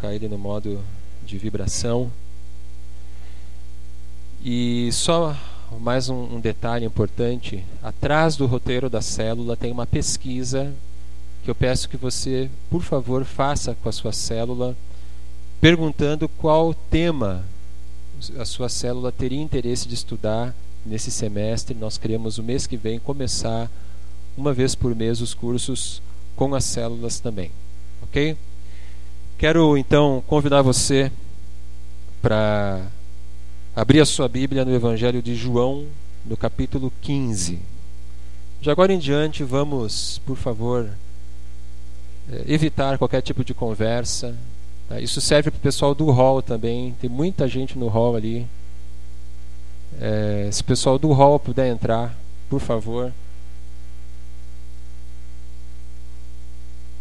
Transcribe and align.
colocar 0.00 0.14
ele 0.14 0.28
no 0.28 0.38
modo 0.38 0.80
de 1.24 1.36
vibração. 1.36 2.10
E 4.42 4.88
só 4.92 5.36
mais 5.78 6.08
um, 6.08 6.36
um, 6.36 6.40
detalhe 6.40 6.86
importante: 6.86 7.62
atrás 7.82 8.36
do 8.36 8.46
roteiro 8.46 8.88
da 8.88 9.02
célula 9.02 9.56
tem 9.56 9.70
uma 9.70 9.86
pesquisa 9.86 10.72
que 11.44 11.50
eu 11.50 11.54
peço 11.54 11.88
que 11.88 11.96
você, 11.96 12.50
por 12.70 12.82
favor, 12.82 13.24
faça 13.24 13.74
com 13.74 13.88
a 13.88 13.92
sua 13.92 14.12
célula, 14.12 14.74
perguntando 15.60 16.28
qual 16.28 16.72
tema 16.74 17.44
a 18.38 18.44
sua 18.44 18.68
célula 18.68 19.12
teria 19.12 19.40
interesse 19.40 19.86
de 19.86 19.94
estudar 19.94 20.54
nesse 20.84 21.10
semestre. 21.10 21.74
Nós 21.74 21.98
queremos 21.98 22.38
o 22.38 22.42
mês 22.42 22.66
que 22.66 22.76
vem 22.76 22.98
começar 22.98 23.70
uma 24.36 24.52
vez 24.52 24.74
por 24.74 24.94
mês 24.94 25.20
os 25.20 25.34
cursos 25.34 26.00
com 26.36 26.54
as 26.54 26.64
células 26.64 27.20
também, 27.20 27.50
ok? 28.02 28.36
Quero 29.40 29.78
então 29.78 30.22
convidar 30.26 30.60
você 30.60 31.10
para 32.20 32.78
abrir 33.74 33.98
a 33.98 34.04
sua 34.04 34.28
Bíblia 34.28 34.66
no 34.66 34.74
Evangelho 34.74 35.22
de 35.22 35.34
João, 35.34 35.86
no 36.26 36.36
capítulo 36.36 36.92
15. 37.00 37.58
De 38.60 38.70
agora 38.70 38.92
em 38.92 38.98
diante, 38.98 39.42
vamos, 39.42 40.20
por 40.26 40.36
favor, 40.36 40.90
eh, 42.30 42.44
evitar 42.48 42.98
qualquer 42.98 43.22
tipo 43.22 43.42
de 43.42 43.54
conversa. 43.54 44.36
Tá? 44.86 45.00
Isso 45.00 45.22
serve 45.22 45.50
para 45.50 45.56
o 45.56 45.62
pessoal 45.62 45.94
do 45.94 46.10
hall 46.10 46.42
também. 46.42 46.94
Tem 47.00 47.08
muita 47.08 47.48
gente 47.48 47.78
no 47.78 47.88
hall 47.88 48.16
ali. 48.16 48.46
É, 49.98 50.50
se 50.52 50.60
o 50.60 50.64
pessoal 50.66 50.98
do 50.98 51.12
hall 51.12 51.40
puder 51.40 51.66
entrar, 51.72 52.14
por 52.50 52.60
favor. 52.60 53.10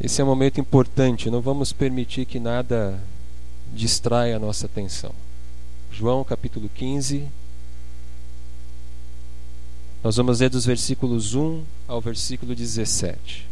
Esse 0.02 0.22
é 0.22 0.24
um 0.24 0.28
momento 0.28 0.62
importante, 0.62 1.30
não 1.30 1.42
vamos 1.42 1.74
permitir 1.74 2.26
que 2.26 2.40
nada 2.40 2.98
distraia 3.74 4.38
a 4.38 4.40
nossa 4.40 4.66
atenção. 4.66 5.12
João 5.92 6.24
capítulo 6.24 6.70
15. 6.74 7.28
Nós 10.02 10.16
vamos 10.16 10.40
ler 10.40 10.50
dos 10.50 10.66
versículos 10.66 11.36
1 11.36 11.64
ao 11.86 12.00
versículo 12.00 12.56
17. 12.56 13.46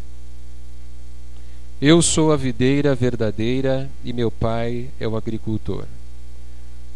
Eu 1.82 2.02
sou 2.02 2.32
a 2.32 2.38
videira 2.38 2.96
verdadeira 2.96 3.90
e 4.02 4.14
meu 4.14 4.32
pai 4.32 4.90
é 5.02 5.08
o 5.08 5.18
agricultor. 5.18 5.86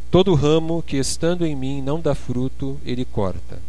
Todo 0.09 0.33
ramo 0.33 0.81
que 0.81 0.95
estando 0.95 1.45
em 1.45 1.57
mim 1.57 1.81
não 1.81 1.99
dá 1.99 2.15
fruto, 2.15 2.79
ele 2.85 3.03
corta. 3.03 3.59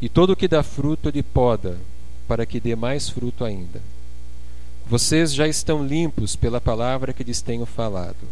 E 0.00 0.08
todo 0.08 0.36
que 0.36 0.46
dá 0.46 0.62
fruto, 0.62 1.08
ele 1.08 1.22
poda, 1.22 1.78
para 2.28 2.46
que 2.46 2.60
dê 2.60 2.76
mais 2.76 3.08
fruto 3.08 3.44
ainda. 3.44 3.82
Vocês 4.86 5.32
já 5.32 5.48
estão 5.48 5.84
limpos 5.84 6.36
pela 6.36 6.60
palavra 6.60 7.12
que 7.14 7.24
lhes 7.24 7.40
tenho 7.40 7.64
falado. 7.64 8.28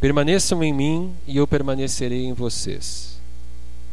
Permaneçam 0.00 0.62
em 0.62 0.72
mim 0.72 1.12
e 1.26 1.36
eu 1.36 1.46
permanecerei 1.46 2.24
em 2.24 2.32
vocês. 2.32 3.18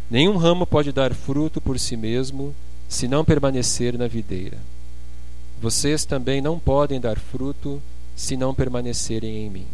Nenhum 0.10 0.38
ramo 0.38 0.68
pode 0.68 0.92
dar 0.92 1.16
fruto 1.16 1.60
por 1.60 1.80
si 1.80 1.98
mesmo 1.98 2.54
se 2.88 3.08
não 3.08 3.26
permanecer 3.26 3.98
na 3.98 4.08
videira. 4.08 4.60
Vocês 5.60 6.06
também 6.06 6.42
não 6.42 6.60
podem 6.60 7.00
dar 7.00 7.18
fruto 7.18 7.82
se 8.16 8.38
não 8.38 8.54
permanecerem 8.54 9.48
em 9.48 9.50
mim. 9.50 9.68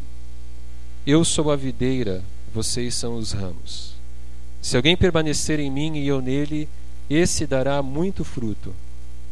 Eu 1.05 1.25
sou 1.25 1.51
a 1.51 1.55
videira, 1.57 2.23
vocês 2.53 2.95
são 2.95 3.17
os 3.17 3.33
ramos. 3.33 3.93
Se 4.61 4.77
alguém 4.77 4.95
permanecer 4.95 5.59
em 5.59 5.69
mim 5.69 5.97
e 5.97 6.07
eu 6.07 6.21
nele, 6.21 6.69
esse 7.09 7.45
dará 7.45 7.83
muito 7.83 8.23
fruto 8.23 8.73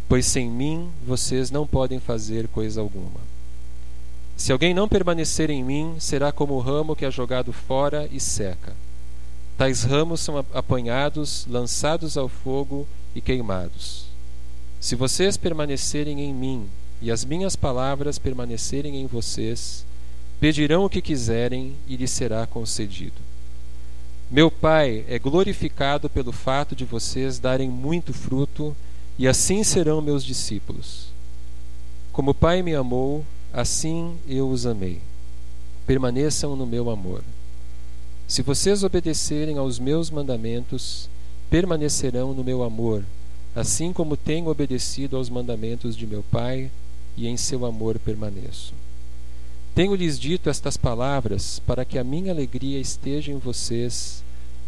pois 0.07 0.25
sem 0.25 0.49
mim 0.49 0.89
vocês 1.05 1.51
não 1.51 1.67
podem 1.67 1.99
fazer 1.99 2.47
coisa 2.47 2.81
alguma. 2.81 3.19
Se 4.35 4.51
alguém 4.51 4.73
não 4.73 4.87
permanecer 4.87 5.49
em 5.49 5.63
mim, 5.63 5.95
será 5.99 6.31
como 6.31 6.53
o 6.53 6.59
ramo 6.59 6.95
que 6.95 7.05
é 7.05 7.11
jogado 7.11 7.51
fora 7.51 8.07
e 8.11 8.19
seca. 8.19 8.75
Tais 9.57 9.83
ramos 9.83 10.21
são 10.21 10.37
apanhados, 10.53 11.47
lançados 11.49 12.15
ao 12.15 12.29
fogo 12.29 12.87
e 13.15 13.19
queimados. 13.19 14.05
Se 14.79 14.95
vocês 14.95 15.35
permanecerem 15.35 16.21
em 16.21 16.33
mim 16.33 16.67
e 17.01 17.11
as 17.11 17.25
minhas 17.25 17.55
palavras 17.55 18.19
permanecerem 18.19 18.97
em 18.97 19.07
vocês, 19.07 19.83
pedirão 20.39 20.85
o 20.85 20.89
que 20.89 21.01
quiserem 21.01 21.75
e 21.87 21.95
lhes 21.95 22.11
será 22.11 22.45
concedido. 22.45 23.19
Meu 24.29 24.51
Pai 24.51 25.03
é 25.07 25.17
glorificado 25.17 26.07
pelo 26.09 26.31
fato 26.31 26.75
de 26.75 26.85
vocês 26.85 27.39
darem 27.39 27.69
muito 27.69 28.13
fruto 28.13 28.75
e 29.17 29.27
assim 29.27 29.63
serão 29.63 30.01
meus 30.01 30.23
discípulos. 30.23 31.07
Como 32.11 32.31
o 32.31 32.35
Pai 32.35 32.61
me 32.61 32.75
amou, 32.75 33.25
assim 33.53 34.17
eu 34.27 34.49
os 34.49 34.65
amei. 34.65 34.99
Permaneçam 35.85 36.55
no 36.55 36.65
meu 36.65 36.89
amor. 36.89 37.23
Se 38.27 38.41
vocês 38.41 38.83
obedecerem 38.83 39.57
aos 39.57 39.79
meus 39.79 40.09
mandamentos, 40.09 41.09
permanecerão 41.49 42.33
no 42.33 42.43
meu 42.43 42.63
amor, 42.63 43.03
assim 43.55 43.93
como 43.93 44.17
tenho 44.17 44.47
obedecido 44.47 45.15
aos 45.15 45.29
mandamentos 45.29 45.95
de 45.95 46.05
meu 46.05 46.23
Pai, 46.23 46.69
e 47.17 47.27
em 47.27 47.35
seu 47.35 47.65
amor 47.65 47.97
permaneço. 47.97 48.73
Tenho-lhes 49.73 50.19
dito 50.19 50.49
estas 50.49 50.77
palavras 50.77 51.59
para 51.59 51.83
que 51.83 51.97
a 51.97 52.03
minha 52.03 52.31
alegria 52.31 52.79
esteja 52.79 53.31
em 53.31 53.37
vocês 53.37 54.23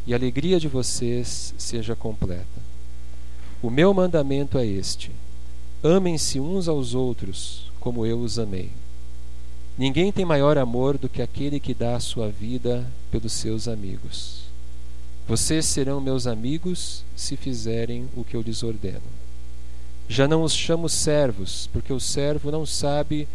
e 0.06 0.14
a 0.14 0.18
alegria 0.18 0.60
de 0.60 0.68
vocês 0.68 1.54
seja 1.58 1.96
completa. 1.96 2.59
O 3.62 3.70
meu 3.70 3.94
mandamento 3.94 4.58
é 4.58 4.66
este: 4.66 5.12
amem-se 5.84 6.40
uns 6.40 6.70
aos 6.70 6.94
outros, 6.94 7.70
como 7.80 8.06
eu 8.06 8.20
os 8.20 8.40
amei. 8.40 8.70
Ninguém 9.78 10.12
tem 10.12 10.24
maior 10.24 10.58
amor 10.58 10.97
do 10.97 11.09
que 11.09 11.22
aquele 11.22 11.59
que 11.59 11.74
dá 11.74 11.96
a 11.96 12.00
sua 12.00 12.30
vida 12.30 12.90
pelos 13.12 13.34
seus 13.34 13.68
amigos. 13.68 14.44
Vocês 15.28 15.66
serão 15.66 16.00
meus 16.00 16.25
amigos 16.25 17.03
se 17.16 17.36
fizerem 17.36 18.08
o 18.16 18.24
que 18.24 18.36
eu 18.36 18.42
lhes 18.42 18.64
ordeno. 18.64 19.02
Já 20.08 20.28
não 20.28 20.44
os 20.44 20.53
chamo 20.53 20.88
servos, 20.88 21.69
porque 21.72 21.92
o 21.92 22.00
servo 22.00 22.52
não 22.52 22.66
sabe 22.66 23.28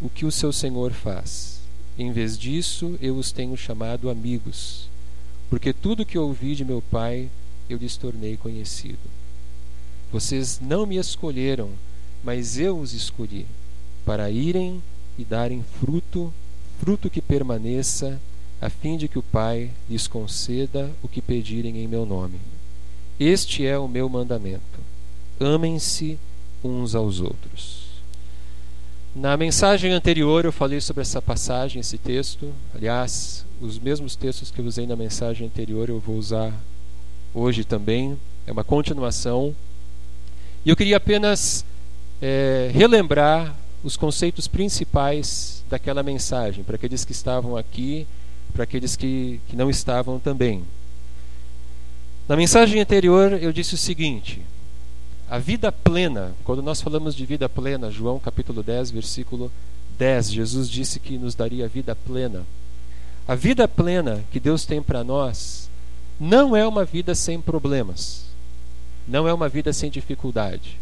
o 0.00 0.08
que 0.10 0.26
o 0.26 0.30
seu 0.30 0.52
senhor 0.52 0.92
faz. 0.92 1.60
Em 1.98 2.12
vez 2.12 2.38
disso, 2.38 2.98
eu 3.00 3.16
os 3.16 3.32
tenho 3.32 3.56
chamado 3.56 4.10
amigos, 4.10 4.88
porque 5.48 5.72
tudo 5.72 6.06
que 6.06 6.18
ouvi 6.18 6.54
de 6.54 6.64
meu 6.64 6.82
Pai 6.82 7.28
eu 7.68 7.78
lhes 7.78 7.96
tornei 7.96 8.36
conhecido. 8.36 9.21
Vocês 10.12 10.60
não 10.60 10.84
me 10.84 10.98
escolheram, 10.98 11.70
mas 12.22 12.58
eu 12.58 12.78
os 12.78 12.92
escolhi, 12.92 13.46
para 14.04 14.30
irem 14.30 14.82
e 15.16 15.24
darem 15.24 15.64
fruto, 15.80 16.32
fruto 16.78 17.08
que 17.08 17.22
permaneça, 17.22 18.20
a 18.60 18.68
fim 18.68 18.98
de 18.98 19.08
que 19.08 19.18
o 19.18 19.22
Pai 19.22 19.70
lhes 19.88 20.06
conceda 20.06 20.90
o 21.02 21.08
que 21.08 21.22
pedirem 21.22 21.78
em 21.78 21.88
meu 21.88 22.04
nome. 22.04 22.38
Este 23.18 23.66
é 23.66 23.78
o 23.78 23.88
meu 23.88 24.06
mandamento: 24.08 24.80
amem-se 25.40 26.18
uns 26.62 26.94
aos 26.94 27.20
outros. 27.20 27.82
Na 29.14 29.36
mensagem 29.36 29.92
anterior 29.92 30.44
eu 30.44 30.52
falei 30.52 30.80
sobre 30.80 31.02
essa 31.02 31.20
passagem, 31.20 31.80
esse 31.80 31.98
texto. 31.98 32.52
Aliás, 32.74 33.44
os 33.60 33.78
mesmos 33.78 34.14
textos 34.14 34.50
que 34.50 34.60
eu 34.60 34.66
usei 34.66 34.86
na 34.86 34.96
mensagem 34.96 35.46
anterior 35.46 35.88
eu 35.88 35.98
vou 35.98 36.16
usar 36.16 36.52
hoje 37.34 37.64
também. 37.64 38.18
É 38.46 38.52
uma 38.52 38.64
continuação 38.64 39.54
e 40.64 40.70
eu 40.70 40.76
queria 40.76 40.96
apenas 40.96 41.64
é, 42.20 42.70
relembrar 42.72 43.54
os 43.82 43.96
conceitos 43.96 44.46
principais 44.46 45.64
daquela 45.68 46.02
mensagem, 46.02 46.62
para 46.62 46.76
aqueles 46.76 47.04
que 47.04 47.12
estavam 47.12 47.56
aqui, 47.56 48.06
para 48.52 48.64
aqueles 48.64 48.94
que, 48.94 49.40
que 49.48 49.56
não 49.56 49.68
estavam 49.68 50.18
também. 50.18 50.62
Na 52.28 52.36
mensagem 52.36 52.80
anterior 52.80 53.32
eu 53.32 53.52
disse 53.52 53.74
o 53.74 53.78
seguinte: 53.78 54.42
a 55.28 55.38
vida 55.38 55.72
plena, 55.72 56.34
quando 56.44 56.62
nós 56.62 56.80
falamos 56.80 57.14
de 57.14 57.26
vida 57.26 57.48
plena, 57.48 57.90
João 57.90 58.20
capítulo 58.20 58.62
10, 58.62 58.90
versículo 58.92 59.50
10, 59.98 60.30
Jesus 60.30 60.68
disse 60.68 61.00
que 61.00 61.18
nos 61.18 61.34
daria 61.34 61.66
vida 61.66 61.96
plena. 61.96 62.46
A 63.26 63.34
vida 63.34 63.66
plena 63.66 64.24
que 64.30 64.38
Deus 64.38 64.64
tem 64.64 64.82
para 64.82 65.02
nós 65.02 65.68
não 66.20 66.54
é 66.54 66.66
uma 66.66 66.84
vida 66.84 67.14
sem 67.14 67.40
problemas. 67.40 68.31
Não 69.06 69.26
é 69.26 69.34
uma 69.34 69.48
vida 69.48 69.72
sem 69.72 69.90
dificuldade, 69.90 70.78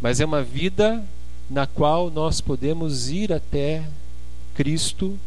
mas 0.00 0.20
é 0.20 0.24
uma 0.24 0.42
vida 0.42 1.04
na 1.50 1.66
qual 1.66 2.10
nós 2.10 2.40
podemos 2.40 3.10
ir 3.10 3.32
até 3.32 3.84
Cristo 4.54 5.18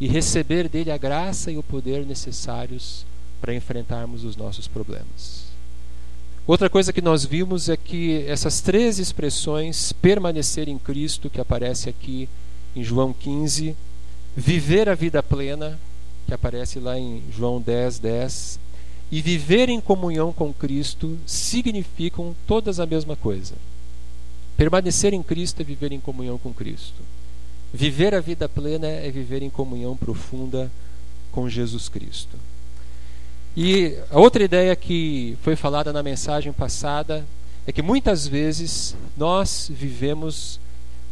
e 0.00 0.06
receber 0.06 0.68
dele 0.68 0.90
a 0.90 0.96
graça 0.96 1.50
e 1.50 1.58
o 1.58 1.62
poder 1.62 2.06
necessários 2.06 3.04
para 3.40 3.54
enfrentarmos 3.54 4.24
os 4.24 4.36
nossos 4.36 4.68
problemas. 4.68 5.48
Outra 6.46 6.70
coisa 6.70 6.92
que 6.92 7.02
nós 7.02 7.24
vimos 7.24 7.68
é 7.68 7.76
que 7.76 8.24
essas 8.26 8.60
três 8.60 8.98
expressões, 8.98 9.92
permanecer 9.92 10.68
em 10.68 10.78
Cristo, 10.78 11.28
que 11.28 11.40
aparece 11.40 11.90
aqui 11.90 12.28
em 12.74 12.82
João 12.82 13.12
15, 13.12 13.76
viver 14.34 14.88
a 14.88 14.94
vida 14.94 15.22
plena, 15.22 15.78
que 16.26 16.32
aparece 16.32 16.78
lá 16.78 16.98
em 16.98 17.22
João 17.30 17.60
10, 17.60 17.98
10, 17.98 18.60
e 19.10 19.22
viver 19.22 19.68
em 19.68 19.80
comunhão 19.80 20.32
com 20.32 20.52
Cristo 20.52 21.18
significam 21.26 22.34
todas 22.46 22.78
a 22.78 22.86
mesma 22.86 23.16
coisa. 23.16 23.54
Permanecer 24.56 25.14
em 25.14 25.22
Cristo 25.22 25.60
é 25.60 25.64
viver 25.64 25.92
em 25.92 26.00
comunhão 26.00 26.36
com 26.36 26.52
Cristo. 26.52 27.02
Viver 27.72 28.14
a 28.14 28.20
vida 28.20 28.48
plena 28.48 28.86
é 28.86 29.10
viver 29.10 29.42
em 29.42 29.50
comunhão 29.50 29.96
profunda 29.96 30.70
com 31.30 31.48
Jesus 31.48 31.88
Cristo. 31.88 32.36
E 33.56 33.96
a 34.10 34.18
outra 34.18 34.44
ideia 34.44 34.74
que 34.76 35.36
foi 35.42 35.56
falada 35.56 35.92
na 35.92 36.02
mensagem 36.02 36.52
passada 36.52 37.26
é 37.66 37.72
que 37.72 37.82
muitas 37.82 38.26
vezes 38.26 38.96
nós 39.16 39.70
vivemos 39.72 40.58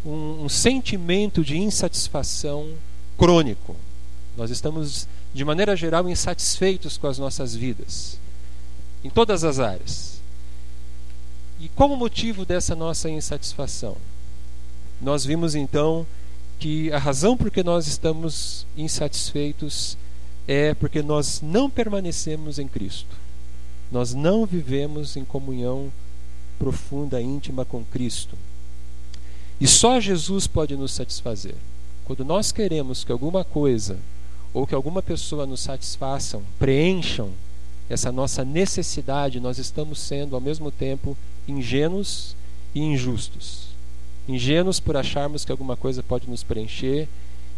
um, 0.04 0.44
um 0.44 0.48
sentimento 0.48 1.44
de 1.44 1.56
insatisfação 1.56 2.70
crônico. 3.18 3.76
Nós 4.36 4.50
estamos, 4.50 5.08
de 5.36 5.44
maneira 5.44 5.76
geral, 5.76 6.08
insatisfeitos 6.08 6.96
com 6.96 7.06
as 7.06 7.18
nossas 7.18 7.54
vidas, 7.54 8.18
em 9.04 9.10
todas 9.10 9.44
as 9.44 9.60
áreas. 9.60 10.18
E 11.60 11.68
qual 11.68 11.92
o 11.92 11.96
motivo 11.96 12.46
dessa 12.46 12.74
nossa 12.74 13.10
insatisfação? 13.10 13.98
Nós 15.00 15.26
vimos 15.26 15.54
então 15.54 16.06
que 16.58 16.90
a 16.90 16.98
razão 16.98 17.36
por 17.36 17.50
que 17.50 17.62
nós 17.62 17.86
estamos 17.86 18.66
insatisfeitos 18.78 19.98
é 20.48 20.72
porque 20.72 21.02
nós 21.02 21.42
não 21.42 21.68
permanecemos 21.68 22.58
em 22.58 22.66
Cristo. 22.66 23.14
Nós 23.92 24.14
não 24.14 24.46
vivemos 24.46 25.18
em 25.18 25.24
comunhão 25.24 25.92
profunda, 26.58 27.20
íntima 27.20 27.62
com 27.62 27.84
Cristo. 27.84 28.38
E 29.60 29.68
só 29.68 30.00
Jesus 30.00 30.46
pode 30.46 30.74
nos 30.76 30.92
satisfazer. 30.92 31.56
Quando 32.06 32.24
nós 32.24 32.52
queremos 32.52 33.04
que 33.04 33.12
alguma 33.12 33.44
coisa 33.44 33.98
ou 34.56 34.66
que 34.66 34.74
alguma 34.74 35.02
pessoa 35.02 35.44
nos 35.44 35.60
satisfaçam, 35.60 36.42
preencham 36.58 37.28
essa 37.90 38.10
nossa 38.10 38.42
necessidade, 38.42 39.38
nós 39.38 39.58
estamos 39.58 39.98
sendo 39.98 40.34
ao 40.34 40.40
mesmo 40.40 40.70
tempo 40.70 41.14
ingênuos 41.46 42.34
e 42.74 42.80
injustos. 42.80 43.66
Ingênuos 44.26 44.80
por 44.80 44.96
acharmos 44.96 45.44
que 45.44 45.52
alguma 45.52 45.76
coisa 45.76 46.02
pode 46.02 46.26
nos 46.26 46.42
preencher, 46.42 47.06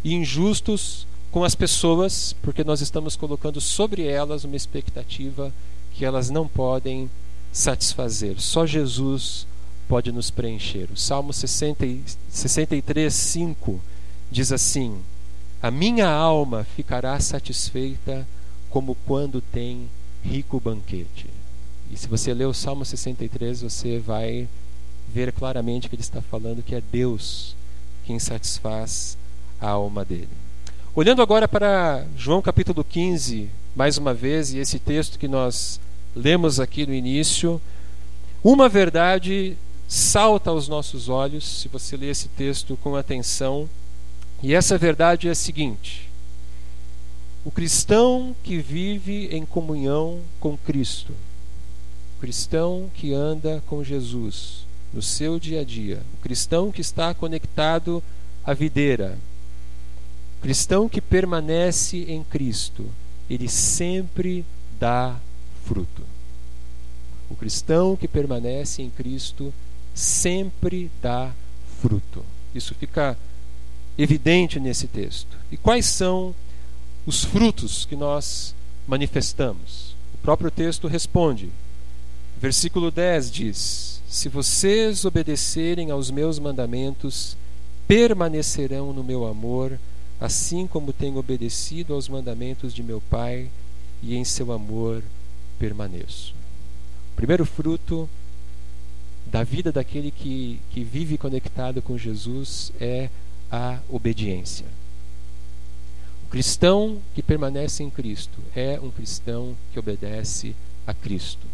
e 0.03 0.13
injustos 0.13 1.07
com 1.31 1.45
as 1.45 1.55
pessoas, 1.55 2.35
porque 2.41 2.65
nós 2.65 2.81
estamos 2.81 3.15
colocando 3.15 3.61
sobre 3.61 4.05
elas 4.05 4.43
uma 4.43 4.57
expectativa 4.57 5.53
que 5.93 6.03
elas 6.03 6.29
não 6.29 6.49
podem 6.49 7.09
satisfazer. 7.49 8.41
Só 8.41 8.65
Jesus 8.65 9.47
pode 9.87 10.11
nos 10.11 10.29
preencher. 10.29 10.89
O 10.91 10.97
Salmo 10.97 11.31
60, 11.31 11.85
63, 12.29 13.13
5 13.13 13.79
diz 14.29 14.51
assim: 14.51 14.99
A 15.61 15.69
minha 15.69 16.09
alma 16.09 16.65
ficará 16.75 17.19
satisfeita 17.19 18.25
como 18.69 18.95
quando 19.05 19.41
tem 19.41 19.89
rico 20.23 20.59
banquete. 20.59 21.27
E 21.91 21.97
se 21.97 22.07
você 22.07 22.33
ler 22.33 22.45
o 22.45 22.53
Salmo 22.53 22.85
63, 22.85 23.61
você 23.63 23.99
vai 23.99 24.47
ver 25.13 25.33
claramente 25.33 25.89
que 25.89 25.95
ele 25.95 26.01
está 26.01 26.21
falando 26.21 26.63
que 26.63 26.75
é 26.75 26.81
Deus 26.81 27.55
quem 28.05 28.19
satisfaz 28.19 29.17
a 29.59 29.69
alma 29.69 30.05
dele. 30.05 30.29
Olhando 30.95 31.21
agora 31.21 31.47
para 31.47 32.05
João 32.15 32.41
capítulo 32.41 32.83
15, 32.83 33.49
mais 33.75 33.97
uma 33.97 34.13
vez, 34.13 34.53
e 34.53 34.59
esse 34.59 34.79
texto 34.79 35.19
que 35.19 35.27
nós 35.27 35.79
lemos 36.15 36.59
aqui 36.59 36.85
no 36.85 36.93
início, 36.93 37.61
uma 38.43 38.69
verdade 38.69 39.57
salta 39.87 40.51
aos 40.51 40.67
nossos 40.67 41.09
olhos, 41.09 41.61
se 41.61 41.67
você 41.67 41.97
ler 41.97 42.11
esse 42.11 42.27
texto 42.29 42.77
com 42.81 42.95
atenção, 42.95 43.67
e 44.41 44.53
essa 44.53 44.77
verdade 44.77 45.27
é 45.27 45.31
a 45.31 45.35
seguinte: 45.35 46.09
o 47.43 47.51
cristão 47.51 48.35
que 48.43 48.57
vive 48.59 49.27
em 49.27 49.45
comunhão 49.45 50.19
com 50.39 50.57
Cristo, 50.57 51.13
o 52.17 52.21
cristão 52.21 52.89
que 52.93 53.13
anda 53.13 53.61
com 53.67 53.83
Jesus 53.83 54.65
no 54.93 55.01
seu 55.01 55.39
dia 55.39 55.61
a 55.61 55.63
dia, 55.63 56.01
o 56.15 56.17
cristão 56.17 56.71
que 56.71 56.81
está 56.81 57.13
conectado 57.13 58.03
à 58.43 58.53
videira, 58.53 59.17
o 60.37 60.41
cristão 60.41 60.89
que 60.89 61.01
permanece 61.01 62.05
em 62.07 62.23
Cristo, 62.23 62.89
ele 63.29 63.47
sempre 63.47 64.45
dá 64.79 65.15
fruto. 65.65 66.03
O 67.29 67.35
cristão 67.35 67.95
que 67.95 68.07
permanece 68.07 68.81
em 68.81 68.89
Cristo 68.89 69.53
sempre 69.93 70.89
dá 71.01 71.31
fruto. 71.79 72.25
Isso 72.55 72.73
fica 72.73 73.15
evidente 74.01 74.59
nesse 74.59 74.87
texto. 74.87 75.37
E 75.51 75.57
quais 75.57 75.85
são 75.85 76.33
os 77.05 77.23
frutos 77.23 77.85
que 77.85 77.95
nós 77.95 78.55
manifestamos? 78.87 79.95
O 80.13 80.17
próprio 80.19 80.49
texto 80.49 80.87
responde. 80.87 81.49
Versículo 82.39 82.89
10 82.89 83.31
diz: 83.31 84.01
Se 84.07 84.29
vocês 84.29 85.03
obedecerem 85.03 85.91
aos 85.91 86.09
meus 86.09 86.39
mandamentos, 86.39 87.35
permanecerão 87.87 88.93
no 88.93 89.03
meu 89.03 89.27
amor, 89.27 89.77
assim 90.19 90.65
como 90.65 90.93
tenho 90.93 91.17
obedecido 91.17 91.93
aos 91.93 92.07
mandamentos 92.07 92.73
de 92.73 92.81
meu 92.81 93.01
Pai, 93.09 93.49
e 94.01 94.15
em 94.15 94.23
seu 94.23 94.53
amor 94.53 95.03
permaneço. 95.57 96.33
O 97.11 97.15
primeiro 97.17 97.45
fruto 97.45 98.09
da 99.25 99.43
vida 99.43 99.71
daquele 99.71 100.09
que, 100.09 100.59
que 100.71 100.83
vive 100.83 101.17
conectado 101.17 101.81
com 101.81 101.97
Jesus 101.97 102.71
é 102.79 103.09
a 103.51 103.79
obediência. 103.89 104.65
O 106.25 106.29
cristão 106.29 106.99
que 107.15 107.23
permanece 107.23 107.83
em 107.83 107.89
Cristo 107.89 108.37
é 108.55 108.79
um 108.81 108.91
cristão 108.91 109.55
que 109.73 109.79
obedece 109.79 110.55
a 110.85 110.93
Cristo. 110.93 111.47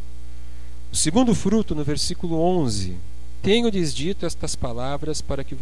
O 0.92 0.96
segundo 0.96 1.34
fruto, 1.34 1.74
no 1.74 1.84
versículo 1.84 2.40
11: 2.40 2.96
Tenho-lhes 3.42 3.94
dito 3.94 4.26
estas 4.26 4.56
palavras 4.56 5.22
para 5.22 5.44
que, 5.44 5.56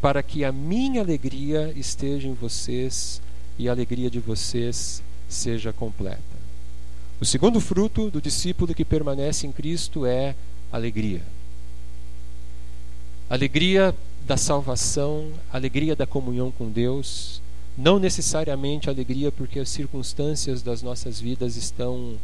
para 0.00 0.22
que 0.22 0.44
a 0.44 0.52
minha 0.52 1.00
alegria 1.00 1.72
esteja 1.74 2.28
em 2.28 2.34
vocês 2.34 3.22
e 3.58 3.68
a 3.68 3.72
alegria 3.72 4.10
de 4.10 4.20
vocês 4.20 5.02
seja 5.28 5.72
completa. 5.72 6.22
O 7.20 7.24
segundo 7.24 7.60
fruto 7.60 8.10
do 8.10 8.20
discípulo 8.20 8.74
que 8.74 8.84
permanece 8.84 9.46
em 9.46 9.52
Cristo 9.52 10.06
é 10.06 10.34
alegria 10.70 11.22
alegria 13.28 13.94
da 14.28 14.36
salvação, 14.36 15.30
alegria 15.50 15.96
da 15.96 16.06
comunhão 16.06 16.50
com 16.50 16.70
Deus, 16.70 17.40
não 17.78 17.98
necessariamente 17.98 18.90
alegria 18.90 19.32
porque 19.32 19.58
as 19.58 19.70
circunstâncias 19.70 20.60
das 20.60 20.82
nossas 20.82 21.18
vidas 21.18 21.56
estão 21.56 22.18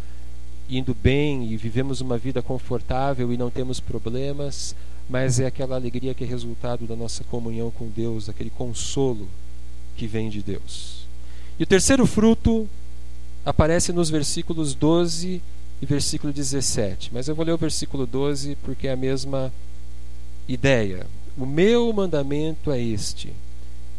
indo 0.69 0.95
bem 0.95 1.51
e 1.51 1.57
vivemos 1.57 2.03
uma 2.03 2.19
vida 2.19 2.43
confortável 2.43 3.33
e 3.33 3.39
não 3.39 3.51
temos 3.51 3.81
problemas, 3.81 4.77
mas 5.09 5.41
é 5.41 5.47
aquela 5.47 5.77
alegria 5.77 6.13
que 6.13 6.25
é 6.25 6.27
resultado 6.27 6.87
da 6.87 6.95
nossa 6.95 7.25
comunhão 7.25 7.71
com 7.71 7.89
Deus, 7.89 8.29
aquele 8.29 8.51
consolo 8.51 9.27
que 9.97 10.07
vem 10.07 10.29
de 10.29 10.43
Deus. 10.43 11.07
E 11.59 11.63
o 11.63 11.67
terceiro 11.67 12.05
fruto 12.05 12.69
aparece 13.47 13.95
nos 13.95 14.11
versículos 14.11 14.75
12 14.75 15.41
e 15.81 15.87
versículo 15.87 16.35
17, 16.35 17.11
mas 17.15 17.29
eu 17.29 17.35
vou 17.35 17.47
ler 17.47 17.53
o 17.53 17.59
versículo 17.59 18.07
12 18.07 18.59
porque 18.63 18.89
é 18.89 18.93
a 18.93 18.97
mesma 18.97 19.51
ideia. 20.47 21.07
O 21.37 21.45
meu 21.45 21.93
mandamento 21.93 22.71
é 22.71 22.81
este: 22.81 23.33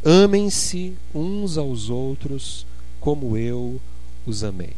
amem-se 0.04 0.94
uns 1.14 1.58
aos 1.58 1.90
outros 1.90 2.66
como 3.00 3.36
eu 3.36 3.80
os 4.26 4.44
amei. 4.44 4.74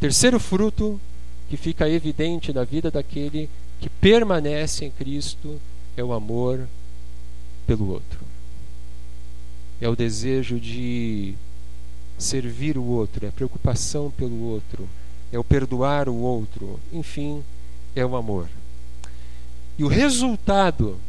Terceiro 0.00 0.40
fruto 0.40 1.00
que 1.48 1.56
fica 1.56 1.88
evidente 1.88 2.52
na 2.52 2.64
vida 2.64 2.90
daquele 2.90 3.48
que 3.80 3.88
permanece 3.88 4.84
em 4.84 4.90
Cristo 4.90 5.60
é 5.96 6.02
o 6.02 6.12
amor 6.12 6.66
pelo 7.66 7.90
outro. 7.90 8.20
É 9.80 9.88
o 9.88 9.96
desejo 9.96 10.58
de 10.58 11.34
servir 12.18 12.76
o 12.76 12.84
outro, 12.84 13.24
é 13.24 13.28
a 13.28 13.32
preocupação 13.32 14.10
pelo 14.10 14.42
outro, 14.42 14.88
é 15.32 15.38
o 15.38 15.44
perdoar 15.44 16.08
o 16.08 16.16
outro, 16.16 16.78
enfim, 16.92 17.42
é 17.94 18.04
o 18.04 18.16
amor. 18.16 18.48
E 19.80 19.82
o 19.82 19.88
resultado 19.88 21.00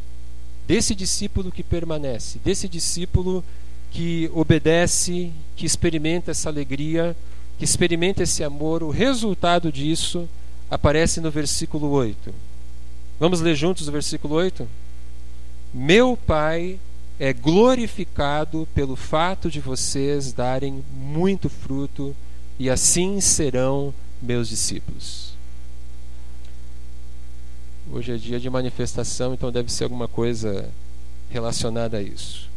desse 0.66 0.94
discípulo 0.94 1.52
que 1.52 1.62
permanece, 1.62 2.38
desse 2.42 2.66
discípulo 2.66 3.44
que 3.90 4.30
obedece, 4.32 5.30
que 5.54 5.66
experimenta 5.66 6.30
essa 6.30 6.48
alegria, 6.48 7.14
que 7.58 7.66
experimenta 7.66 8.22
esse 8.22 8.42
amor, 8.42 8.82
o 8.82 8.88
resultado 8.88 9.70
disso 9.70 10.26
aparece 10.70 11.20
no 11.20 11.30
versículo 11.30 11.90
8. 11.90 12.34
Vamos 13.20 13.42
ler 13.42 13.54
juntos 13.54 13.88
o 13.88 13.92
versículo 13.92 14.36
8? 14.36 14.66
Meu 15.74 16.16
Pai 16.16 16.78
é 17.20 17.30
glorificado 17.34 18.66
pelo 18.74 18.96
fato 18.96 19.50
de 19.50 19.60
vocês 19.60 20.32
darem 20.32 20.82
muito 20.96 21.50
fruto, 21.50 22.16
e 22.58 22.70
assim 22.70 23.20
serão 23.20 23.92
meus 24.22 24.48
discípulos. 24.48 25.31
Hoje 27.94 28.10
é 28.12 28.16
dia 28.16 28.40
de 28.40 28.48
manifestação, 28.48 29.34
então 29.34 29.52
deve 29.52 29.70
ser 29.70 29.84
alguma 29.84 30.08
coisa 30.08 30.66
relacionada 31.28 31.98
a 31.98 32.02
isso. 32.02 32.48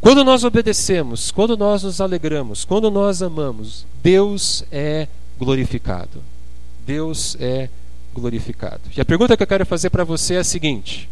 Quando 0.00 0.22
nós 0.22 0.44
obedecemos, 0.44 1.32
quando 1.32 1.56
nós 1.56 1.82
nos 1.82 2.00
alegramos, 2.00 2.64
quando 2.64 2.88
nós 2.88 3.20
amamos, 3.20 3.84
Deus 4.04 4.64
é 4.70 5.08
glorificado. 5.36 6.22
Deus 6.86 7.36
é 7.40 7.68
glorificado. 8.14 8.82
E 8.96 9.00
a 9.00 9.04
pergunta 9.04 9.36
que 9.36 9.42
eu 9.42 9.46
quero 9.46 9.66
fazer 9.66 9.90
para 9.90 10.04
você 10.04 10.34
é 10.34 10.38
a 10.38 10.44
seguinte: 10.44 11.08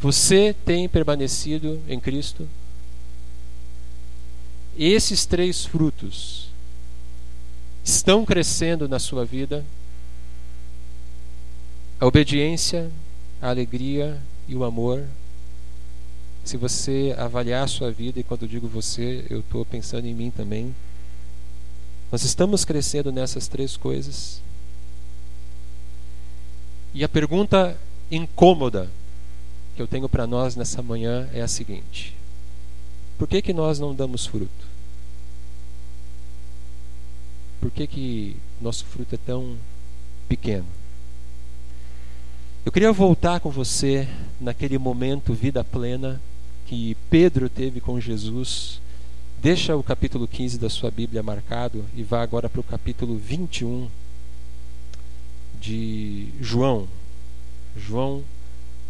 Você 0.00 0.54
tem 0.64 0.88
permanecido 0.88 1.82
em 1.88 1.98
Cristo? 1.98 2.48
Esses 4.78 5.26
três 5.26 5.64
frutos 5.64 6.48
estão 7.82 8.24
crescendo 8.24 8.88
na 8.88 9.00
sua 9.00 9.24
vida? 9.24 9.64
A 11.98 12.06
obediência, 12.06 12.90
a 13.40 13.48
alegria 13.48 14.20
e 14.46 14.54
o 14.54 14.64
amor. 14.64 15.04
Se 16.44 16.56
você 16.56 17.14
avaliar 17.16 17.64
a 17.64 17.68
sua 17.68 17.90
vida, 17.90 18.20
e 18.20 18.22
quando 18.22 18.42
eu 18.42 18.48
digo 18.48 18.68
você, 18.68 19.24
eu 19.30 19.40
estou 19.40 19.64
pensando 19.64 20.06
em 20.06 20.14
mim 20.14 20.30
também. 20.30 20.74
Nós 22.12 22.22
estamos 22.22 22.64
crescendo 22.64 23.10
nessas 23.10 23.48
três 23.48 23.76
coisas. 23.76 24.42
E 26.92 27.02
a 27.02 27.08
pergunta 27.08 27.76
incômoda 28.10 28.90
que 29.74 29.80
eu 29.80 29.88
tenho 29.88 30.08
para 30.08 30.26
nós 30.26 30.54
nessa 30.54 30.82
manhã 30.82 31.28
é 31.32 31.40
a 31.40 31.48
seguinte: 31.48 32.14
Por 33.18 33.26
que 33.26 33.40
que 33.40 33.52
nós 33.54 33.80
não 33.80 33.94
damos 33.94 34.26
fruto? 34.26 34.66
Por 37.58 37.70
que 37.70 37.86
que 37.86 38.36
nosso 38.60 38.84
fruto 38.84 39.14
é 39.14 39.18
tão 39.18 39.56
pequeno? 40.28 40.75
Eu 42.66 42.72
queria 42.72 42.90
voltar 42.90 43.38
com 43.38 43.48
você 43.48 44.08
naquele 44.40 44.76
momento 44.76 45.32
vida 45.32 45.62
plena 45.62 46.20
que 46.66 46.96
Pedro 47.08 47.48
teve 47.48 47.80
com 47.80 48.00
Jesus. 48.00 48.80
Deixa 49.40 49.76
o 49.76 49.84
capítulo 49.84 50.26
15 50.26 50.58
da 50.58 50.68
sua 50.68 50.90
Bíblia 50.90 51.22
marcado 51.22 51.84
e 51.94 52.02
vá 52.02 52.20
agora 52.20 52.50
para 52.50 52.60
o 52.60 52.64
capítulo 52.64 53.16
21 53.16 53.88
de 55.60 56.26
João. 56.40 56.88
João 57.76 58.24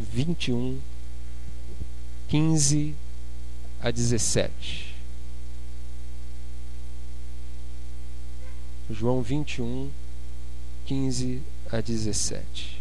21, 0.01 0.79
15 2.29 2.95
a 3.83 3.91
17. 3.91 4.95
João 8.91 9.21
21, 9.21 9.91
15 10.87 11.43
a 11.71 11.83
17. 11.83 12.76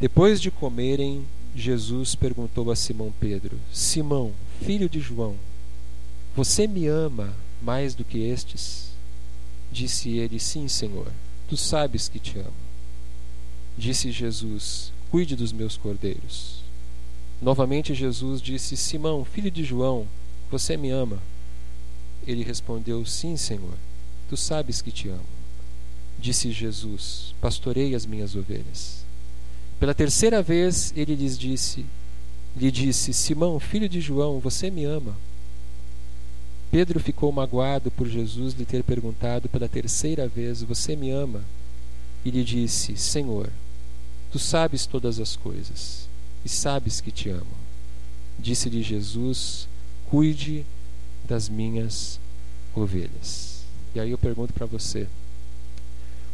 Depois 0.00 0.40
de 0.40 0.50
comerem, 0.50 1.26
Jesus 1.54 2.14
perguntou 2.14 2.70
a 2.70 2.76
Simão 2.76 3.12
Pedro: 3.20 3.60
Simão, 3.70 4.32
filho 4.62 4.88
de 4.88 4.98
João, 4.98 5.36
você 6.34 6.66
me 6.66 6.86
ama 6.86 7.36
mais 7.60 7.94
do 7.94 8.02
que 8.02 8.18
estes? 8.18 8.92
Disse 9.70 10.16
ele: 10.16 10.40
Sim, 10.40 10.68
Senhor, 10.68 11.12
tu 11.46 11.54
sabes 11.54 12.08
que 12.08 12.18
te 12.18 12.38
amo. 12.38 12.50
Disse 13.76 14.10
Jesus: 14.10 14.90
Cuide 15.10 15.36
dos 15.36 15.52
meus 15.52 15.76
cordeiros. 15.76 16.62
Novamente 17.42 17.92
Jesus 17.92 18.40
disse: 18.40 18.78
Simão, 18.78 19.22
filho 19.22 19.50
de 19.50 19.64
João, 19.64 20.08
você 20.50 20.78
me 20.78 20.88
ama? 20.88 21.18
Ele 22.26 22.42
respondeu: 22.42 23.04
Sim, 23.04 23.36
Senhor, 23.36 23.74
tu 24.30 24.36
sabes 24.36 24.80
que 24.80 24.90
te 24.90 25.10
amo. 25.10 25.20
Disse 26.18 26.50
Jesus: 26.50 27.34
Pastorei 27.38 27.94
as 27.94 28.06
minhas 28.06 28.34
ovelhas. 28.34 29.09
Pela 29.80 29.94
terceira 29.94 30.42
vez 30.42 30.92
ele 30.94 31.16
lhes 31.16 31.38
disse, 31.38 31.86
lhe 32.56 32.70
disse: 32.70 33.14
Simão, 33.14 33.58
filho 33.58 33.88
de 33.88 34.00
João, 34.00 34.38
você 34.38 34.70
me 34.70 34.84
ama? 34.84 35.16
Pedro 36.70 37.00
ficou 37.00 37.32
magoado 37.32 37.90
por 37.90 38.06
Jesus 38.06 38.54
lhe 38.54 38.64
ter 38.64 38.84
perguntado 38.84 39.48
pela 39.48 39.68
terceira 39.68 40.28
vez: 40.28 40.62
Você 40.62 40.94
me 40.94 41.10
ama? 41.10 41.42
E 42.24 42.30
lhe 42.30 42.44
disse: 42.44 42.96
Senhor, 42.96 43.50
tu 44.30 44.38
sabes 44.38 44.86
todas 44.86 45.18
as 45.18 45.34
coisas 45.34 46.08
e 46.44 46.48
sabes 46.48 47.00
que 47.00 47.10
te 47.10 47.30
amo. 47.30 47.56
Disse-lhe 48.38 48.82
Jesus: 48.82 49.66
Cuide 50.10 50.64
das 51.26 51.48
minhas 51.48 52.20
ovelhas. 52.74 53.64
E 53.94 54.00
aí 54.00 54.10
eu 54.10 54.18
pergunto 54.18 54.52
para 54.52 54.66
você: 54.66 55.08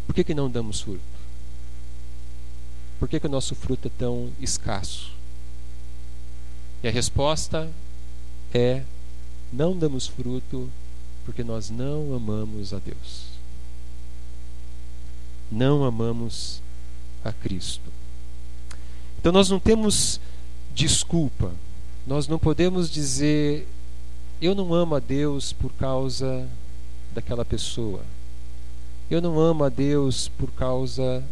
por 0.06 0.14
que, 0.14 0.24
que 0.24 0.34
não 0.34 0.50
damos 0.50 0.80
fruto? 0.80 1.15
Por 2.98 3.08
que, 3.08 3.20
que 3.20 3.26
o 3.26 3.30
nosso 3.30 3.54
fruto 3.54 3.88
é 3.88 3.90
tão 3.98 4.30
escasso? 4.40 5.12
E 6.82 6.88
a 6.88 6.90
resposta 6.90 7.70
é 8.52 8.82
não 9.52 9.76
damos 9.76 10.06
fruto 10.06 10.68
porque 11.24 11.42
nós 11.42 11.70
não 11.70 12.14
amamos 12.14 12.72
a 12.72 12.78
Deus. 12.78 13.26
Não 15.50 15.84
amamos 15.84 16.62
a 17.24 17.32
Cristo. 17.32 17.90
Então 19.18 19.32
nós 19.32 19.50
não 19.50 19.58
temos 19.58 20.20
desculpa. 20.74 21.52
Nós 22.06 22.28
não 22.28 22.38
podemos 22.38 22.90
dizer 22.90 23.66
eu 24.40 24.54
não 24.54 24.74
amo 24.74 24.94
a 24.94 24.98
Deus 24.98 25.52
por 25.52 25.72
causa 25.72 26.46
daquela 27.14 27.44
pessoa. 27.44 28.02
Eu 29.10 29.22
não 29.22 29.40
amo 29.40 29.64
a 29.64 29.68
Deus 29.68 30.28
por 30.28 30.50
causa 30.52 31.24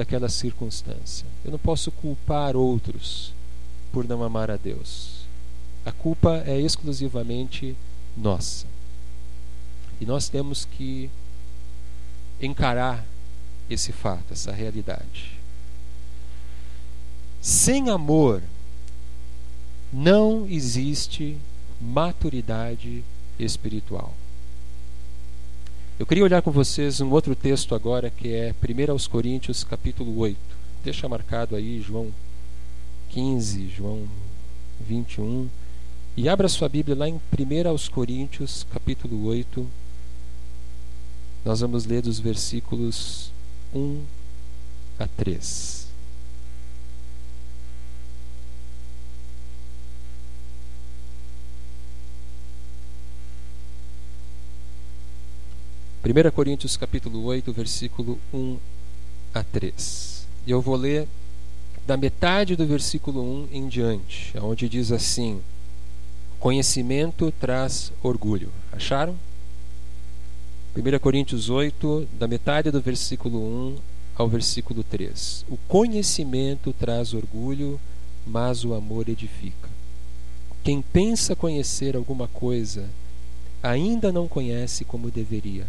daquela 0.00 0.30
circunstância. 0.30 1.26
Eu 1.44 1.50
não 1.50 1.58
posso 1.58 1.92
culpar 1.92 2.56
outros 2.56 3.34
por 3.92 4.08
não 4.08 4.24
amar 4.24 4.50
a 4.50 4.56
Deus. 4.56 5.26
A 5.84 5.92
culpa 5.92 6.42
é 6.46 6.58
exclusivamente 6.58 7.76
nossa. 8.16 8.66
E 10.00 10.06
nós 10.06 10.26
temos 10.30 10.64
que 10.64 11.10
encarar 12.40 13.04
esse 13.68 13.92
fato, 13.92 14.32
essa 14.32 14.50
realidade. 14.50 15.32
Sem 17.38 17.90
amor 17.90 18.42
não 19.92 20.46
existe 20.46 21.36
maturidade 21.78 23.04
espiritual. 23.38 24.14
Eu 26.00 26.06
queria 26.06 26.24
olhar 26.24 26.40
com 26.40 26.50
vocês 26.50 26.98
um 27.02 27.10
outro 27.10 27.34
texto 27.34 27.74
agora 27.74 28.08
que 28.08 28.32
é 28.32 28.54
1 28.54 28.90
aos 28.90 29.06
Coríntios, 29.06 29.62
capítulo 29.62 30.16
8. 30.16 30.38
Deixa 30.82 31.06
marcado 31.06 31.54
aí 31.54 31.78
João 31.78 32.10
15, 33.10 33.68
João 33.68 34.08
21. 34.80 35.46
E 36.16 36.26
abra 36.26 36.48
sua 36.48 36.70
Bíblia 36.70 36.96
lá 36.96 37.06
em 37.06 37.20
1 37.38 37.68
aos 37.68 37.86
Coríntios, 37.86 38.66
capítulo 38.72 39.26
8. 39.26 39.66
Nós 41.44 41.60
vamos 41.60 41.84
ler 41.84 42.00
dos 42.00 42.18
versículos 42.18 43.30
1 43.74 44.02
a 44.98 45.06
3. 45.06 45.79
Primeira 56.02 56.30
Coríntios 56.30 56.78
capítulo 56.78 57.22
8, 57.24 57.52
versículo 57.52 58.18
1 58.32 58.56
a 59.34 59.44
3. 59.44 60.26
E 60.46 60.50
eu 60.50 60.62
vou 60.62 60.74
ler 60.74 61.06
da 61.86 61.94
metade 61.94 62.56
do 62.56 62.66
versículo 62.66 63.22
1 63.22 63.48
em 63.52 63.68
diante, 63.68 64.32
onde 64.38 64.66
diz 64.66 64.90
assim: 64.92 65.42
Conhecimento 66.38 67.30
traz 67.38 67.92
orgulho. 68.02 68.48
Acharam? 68.72 69.14
1 70.74 70.98
Coríntios 71.00 71.50
8, 71.50 72.08
da 72.18 72.26
metade 72.26 72.70
do 72.70 72.80
versículo 72.80 73.38
1 73.38 73.76
ao 74.16 74.26
versículo 74.26 74.82
3. 74.82 75.44
O 75.50 75.58
conhecimento 75.68 76.72
traz 76.72 77.12
orgulho, 77.12 77.78
mas 78.26 78.64
o 78.64 78.72
amor 78.72 79.06
edifica. 79.10 79.68
Quem 80.64 80.80
pensa 80.80 81.36
conhecer 81.36 81.94
alguma 81.94 82.26
coisa 82.26 82.88
ainda 83.62 84.10
não 84.10 84.26
conhece 84.26 84.82
como 84.82 85.10
deveria. 85.10 85.66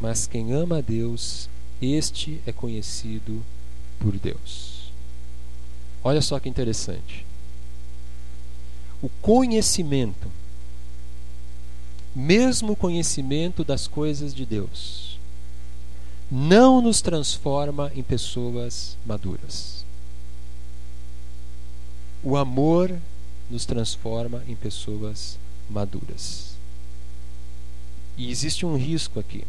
Mas 0.00 0.26
quem 0.26 0.52
ama 0.52 0.78
a 0.78 0.80
Deus, 0.80 1.48
este 1.80 2.40
é 2.46 2.52
conhecido 2.52 3.42
por 3.98 4.16
Deus. 4.18 4.92
Olha 6.02 6.22
só 6.22 6.38
que 6.38 6.48
interessante 6.48 7.28
o 9.00 9.08
conhecimento, 9.22 10.30
mesmo 12.14 12.72
o 12.72 12.76
conhecimento 12.76 13.62
das 13.62 13.86
coisas 13.86 14.34
de 14.34 14.44
Deus, 14.44 15.18
não 16.30 16.82
nos 16.82 17.00
transforma 17.00 17.92
em 17.94 18.02
pessoas 18.02 18.96
maduras. 19.06 19.84
O 22.22 22.36
amor 22.36 22.98
nos 23.48 23.64
transforma 23.64 24.42
em 24.48 24.56
pessoas 24.56 25.38
maduras. 25.70 26.56
E 28.16 28.30
existe 28.30 28.66
um 28.66 28.76
risco 28.76 29.20
aqui. 29.20 29.44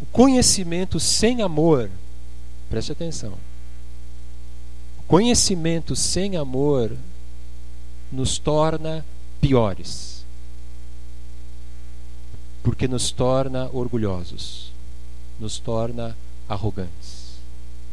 O 0.00 0.06
conhecimento 0.06 1.00
sem 1.00 1.42
amor, 1.42 1.90
preste 2.68 2.92
atenção. 2.92 3.34
O 4.98 5.02
conhecimento 5.06 5.96
sem 5.96 6.36
amor 6.36 6.96
nos 8.10 8.38
torna 8.38 9.04
piores. 9.40 10.24
Porque 12.62 12.88
nos 12.88 13.12
torna 13.12 13.70
orgulhosos, 13.72 14.72
nos 15.38 15.58
torna 15.58 16.16
arrogantes. 16.48 17.36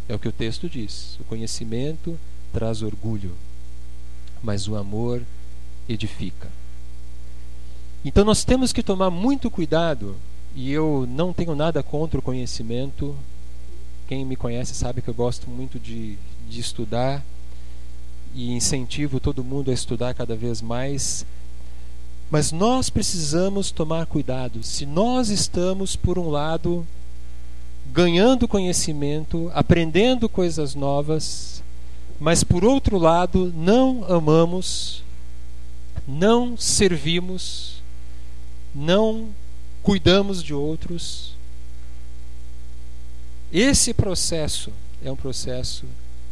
É 0.09 0.15
o 0.15 0.19
que 0.19 0.27
o 0.27 0.31
texto 0.31 0.67
diz. 0.67 1.17
O 1.19 1.23
conhecimento 1.23 2.19
traz 2.51 2.81
orgulho, 2.81 3.35
mas 4.41 4.67
o 4.67 4.75
amor 4.75 5.21
edifica. 5.87 6.49
Então 8.03 8.25
nós 8.25 8.43
temos 8.43 8.73
que 8.73 8.83
tomar 8.83 9.09
muito 9.09 9.49
cuidado, 9.49 10.15
e 10.55 10.71
eu 10.71 11.07
não 11.09 11.33
tenho 11.33 11.55
nada 11.55 11.81
contra 11.81 12.19
o 12.19 12.23
conhecimento. 12.23 13.15
Quem 14.07 14.23
me 14.23 14.35
conhece 14.35 14.75
sabe 14.75 15.01
que 15.01 15.09
eu 15.09 15.13
gosto 15.13 15.49
muito 15.49 15.79
de, 15.79 16.17
de 16.47 16.59
estudar 16.59 17.23
e 18.35 18.51
incentivo 18.51 19.19
todo 19.19 19.43
mundo 19.43 19.71
a 19.71 19.73
estudar 19.73 20.13
cada 20.13 20.35
vez 20.35 20.61
mais. 20.61 21.25
Mas 22.29 22.51
nós 22.51 22.89
precisamos 22.89 23.71
tomar 23.71 24.05
cuidado. 24.05 24.63
Se 24.63 24.85
nós 24.85 25.29
estamos, 25.29 25.95
por 25.95 26.19
um 26.19 26.29
lado, 26.29 26.85
ganhando 27.91 28.47
conhecimento, 28.47 29.51
aprendendo 29.53 30.29
coisas 30.29 30.75
novas, 30.75 31.63
mas 32.19 32.43
por 32.43 32.63
outro 32.63 32.97
lado, 32.97 33.51
não 33.55 34.05
amamos, 34.11 35.03
não 36.07 36.55
servimos, 36.57 37.81
não 38.73 39.27
cuidamos 39.83 40.41
de 40.41 40.53
outros. 40.53 41.33
Esse 43.51 43.93
processo 43.93 44.71
é 45.03 45.11
um 45.11 45.15
processo 45.15 45.85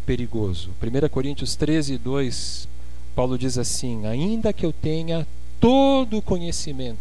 perigoso. 0.05 0.71
1 0.81 1.09
Coríntios 1.09 1.55
13, 1.55 1.97
2, 1.97 2.67
Paulo 3.13 3.37
diz 3.37 3.57
assim: 3.57 4.07
Ainda 4.07 4.53
que 4.53 4.65
eu 4.65 4.73
tenha 4.73 5.27
todo 5.59 6.17
o 6.17 6.21
conhecimento 6.21 6.97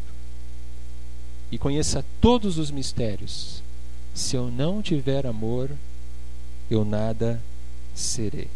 e 1.51 1.57
conheça 1.57 2.05
todos 2.21 2.59
os 2.59 2.71
mistérios, 2.71 3.63
se 4.13 4.37
eu 4.37 4.51
não 4.51 4.83
tiver 4.83 5.27
amor, 5.27 5.71
eu 6.71 6.85
nada 6.85 7.41
serei. 7.95 8.49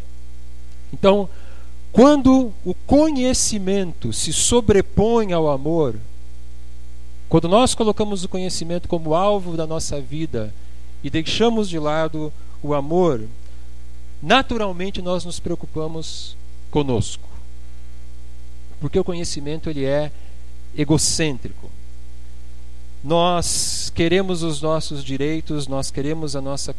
Então, 0.93 1.27
quando 1.91 2.53
o 2.63 2.73
conhecimento 2.85 4.13
se 4.13 4.31
sobrepõe 4.31 5.33
ao 5.33 5.49
amor, 5.49 5.95
quando 7.35 7.49
nós 7.49 7.75
colocamos 7.75 8.23
o 8.23 8.29
conhecimento 8.29 8.87
como 8.87 9.13
alvo 9.13 9.57
da 9.57 9.67
nossa 9.67 9.99
vida 9.99 10.53
e 11.03 11.09
deixamos 11.09 11.67
de 11.67 11.77
lado 11.77 12.31
o 12.63 12.73
amor, 12.73 13.27
naturalmente 14.23 15.01
nós 15.01 15.25
nos 15.25 15.37
preocupamos 15.37 16.37
conosco. 16.71 17.27
Porque 18.79 18.97
o 18.97 19.03
conhecimento 19.03 19.69
ele 19.69 19.83
é 19.83 20.13
egocêntrico. 20.77 21.69
Nós 23.03 23.91
queremos 23.93 24.41
os 24.41 24.61
nossos 24.61 25.03
direitos, 25.03 25.67
nós 25.67 25.91
queremos 25.91 26.37
a 26.37 26.41
nossa 26.41 26.73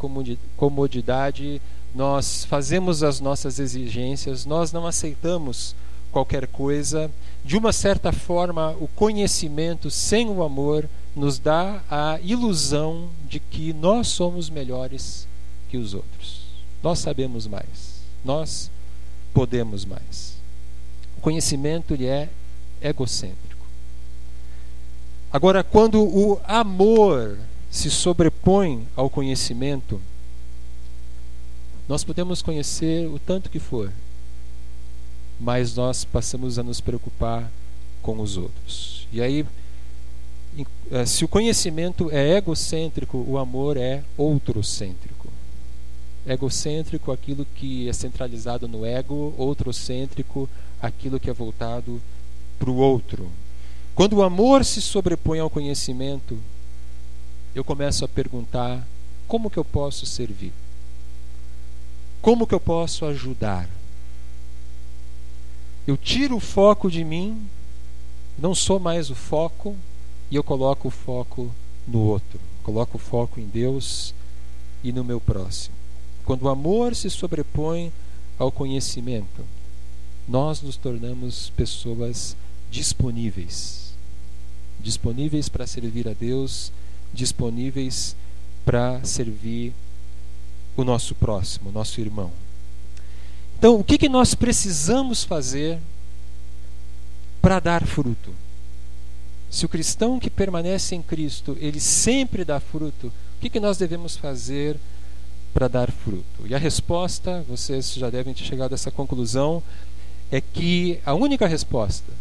comodidade, 0.55 1.61
nós 1.93 2.45
fazemos 2.45 3.03
as 3.03 3.19
nossas 3.19 3.59
exigências, 3.59 4.43
nós 4.43 4.71
não 4.71 4.87
aceitamos 4.87 5.75
qualquer 6.11 6.47
coisa. 6.47 7.11
De 7.47 7.55
uma 7.55 7.71
certa 7.71 8.11
forma, 8.11 8.75
o 8.77 8.89
conhecimento 8.89 9.89
sem 9.89 10.27
o 10.27 10.43
amor 10.43 10.85
nos 11.15 11.39
dá 11.39 11.81
a 11.89 12.19
ilusão 12.21 13.07
de 13.25 13.39
que 13.39 13.71
nós 13.71 14.09
somos 14.09 14.49
melhores 14.49 15.25
que 15.69 15.77
os 15.77 15.93
outros. 15.93 16.41
Nós 16.83 16.99
sabemos 16.99 17.47
mais. 17.47 18.01
Nós 18.25 18.69
podemos 19.33 19.85
mais. 19.85 20.35
O 21.17 21.21
conhecimento 21.21 21.93
ele 21.93 22.05
é 22.07 22.27
egocêntrico. 22.81 23.65
Agora, 25.31 25.63
quando 25.63 26.03
o 26.03 26.41
amor 26.43 27.39
se 27.71 27.89
sobrepõe 27.89 28.85
ao 28.93 29.09
conhecimento, 29.09 30.01
nós 31.87 32.03
podemos 32.03 32.41
conhecer 32.41 33.07
o 33.07 33.17
tanto 33.17 33.49
que 33.49 33.57
for, 33.57 33.89
mas 35.39 35.75
nós 35.75 36.03
passamos 36.03 36.57
a 36.57 36.63
nos 36.63 36.81
preocupar 36.81 37.51
com 38.01 38.19
os 38.19 38.37
outros. 38.37 39.07
E 39.11 39.21
aí, 39.21 39.45
eh, 40.91 41.05
se 41.05 41.23
o 41.23 41.27
conhecimento 41.27 42.09
é 42.11 42.37
egocêntrico, 42.37 43.23
o 43.27 43.37
amor 43.37 43.77
é 43.77 44.03
outrocêntrico. 44.17 45.27
Egocêntrico, 46.25 47.11
aquilo 47.11 47.45
que 47.55 47.87
é 47.87 47.93
centralizado 47.93 48.67
no 48.67 48.85
ego, 48.85 49.33
outrocêntrico, 49.37 50.49
aquilo 50.81 51.19
que 51.19 51.29
é 51.29 51.33
voltado 51.33 52.01
para 52.59 52.69
o 52.69 52.77
outro. 52.77 53.29
Quando 53.95 54.13
o 54.13 54.23
amor 54.23 54.65
se 54.65 54.81
sobrepõe 54.81 55.39
ao 55.39 55.49
conhecimento, 55.49 56.37
eu 57.55 57.63
começo 57.63 58.03
a 58.03 58.07
perguntar: 58.07 58.85
como 59.27 59.49
que 59.49 59.57
eu 59.57 59.65
posso 59.65 60.05
servir? 60.05 60.53
Como 62.21 62.45
que 62.45 62.53
eu 62.53 62.59
posso 62.59 63.05
ajudar? 63.05 63.69
Eu 65.87 65.95
tiro 65.95 66.35
o 66.35 66.41
foco 66.41 66.91
de 66.91 67.01
mim, 67.05 67.47
não 68.37 68.53
sou 68.53 68.77
mais 68.77 69.09
o 69.09 69.15
foco, 69.15 69.73
e 70.29 70.35
eu 70.35 70.43
coloco 70.43 70.89
o 70.89 70.91
foco 70.91 71.49
no 71.87 71.99
outro. 71.99 72.37
Coloco 72.61 72.97
o 72.97 72.99
foco 72.99 73.39
em 73.39 73.47
Deus 73.47 74.13
e 74.83 74.91
no 74.91 75.01
meu 75.01 75.21
próximo. 75.21 75.73
Quando 76.25 76.43
o 76.43 76.49
amor 76.49 76.93
se 76.93 77.09
sobrepõe 77.09 77.89
ao 78.37 78.51
conhecimento, 78.51 79.45
nós 80.27 80.61
nos 80.61 80.75
tornamos 80.75 81.51
pessoas 81.51 82.35
disponíveis. 82.69 83.93
Disponíveis 84.81 85.47
para 85.47 85.65
servir 85.65 86.09
a 86.09 86.13
Deus, 86.13 86.69
disponíveis 87.13 88.13
para 88.65 89.01
servir 89.05 89.73
o 90.75 90.83
nosso 90.83 91.15
próximo, 91.15 91.69
o 91.69 91.71
nosso 91.71 92.01
irmão. 92.01 92.29
Então, 93.57 93.79
o 93.79 93.83
que, 93.83 93.97
que 93.97 94.07
nós 94.07 94.35
precisamos 94.35 95.23
fazer 95.23 95.79
para 97.41 97.59
dar 97.59 97.87
fruto? 97.87 98.31
Se 99.49 99.65
o 99.65 99.69
cristão 99.69 100.19
que 100.19 100.29
permanece 100.29 100.93
em 100.93 101.01
Cristo, 101.01 101.57
ele 101.59 101.79
sempre 101.79 102.45
dá 102.45 102.59
fruto, 102.59 103.07
o 103.07 103.39
que, 103.41 103.49
que 103.49 103.59
nós 103.59 103.75
devemos 103.75 104.15
fazer 104.15 104.77
para 105.55 105.67
dar 105.67 105.91
fruto? 105.91 106.45
E 106.45 106.53
a 106.53 106.57
resposta, 106.59 107.43
vocês 107.49 107.95
já 107.95 108.11
devem 108.11 108.31
ter 108.31 108.43
chegado 108.43 108.73
a 108.73 108.75
essa 108.75 108.91
conclusão, 108.91 109.63
é 110.31 110.39
que 110.39 110.99
a 111.03 111.15
única 111.15 111.47
resposta 111.47 112.13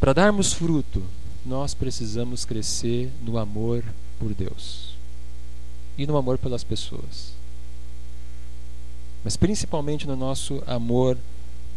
para 0.00 0.12
darmos 0.12 0.52
fruto, 0.52 1.04
nós 1.44 1.72
precisamos 1.72 2.44
crescer 2.44 3.12
no 3.22 3.38
amor 3.38 3.84
por 4.18 4.34
Deus 4.34 4.96
e 5.96 6.04
no 6.04 6.16
amor 6.16 6.36
pelas 6.36 6.64
pessoas 6.64 7.36
mas 9.26 9.36
principalmente 9.36 10.06
no 10.06 10.14
nosso 10.14 10.62
amor 10.68 11.18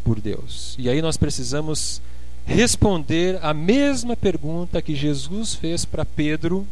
por 0.04 0.22
Deus. 0.22 0.76
E 0.78 0.88
aí 0.88 1.02
nós 1.02 1.18
precisamos 1.18 2.00
responder 2.46 3.40
a 3.42 3.56
mesma 3.56 4.16
pergunta 4.16 4.84
que 4.84 4.94
Jesus 4.94 5.56
fez 5.56 5.84
para 5.84 6.06
Pedro, 6.06 6.68